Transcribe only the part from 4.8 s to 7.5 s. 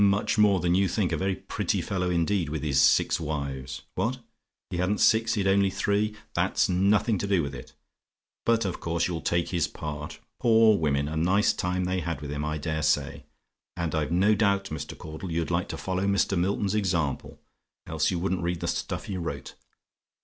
SIX HE'D ONLY THREE? "That's nothing to do